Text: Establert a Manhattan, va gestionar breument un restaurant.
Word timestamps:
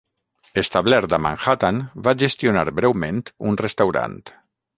Establert 0.61 1.13
a 1.17 1.19
Manhattan, 1.25 1.81
va 2.09 2.15
gestionar 2.25 2.65
breument 2.81 3.21
un 3.53 3.61
restaurant. 3.63 4.19